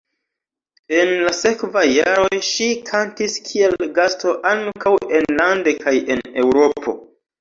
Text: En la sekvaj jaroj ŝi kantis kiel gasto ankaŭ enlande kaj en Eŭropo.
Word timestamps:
En 0.99 1.11
la 1.25 1.33
sekvaj 1.39 1.83
jaroj 1.97 2.39
ŝi 2.49 2.69
kantis 2.89 3.37
kiel 3.49 3.77
gasto 3.99 4.35
ankaŭ 4.53 4.95
enlande 5.21 5.75
kaj 5.85 5.95
en 6.17 6.25
Eŭropo. 6.47 6.97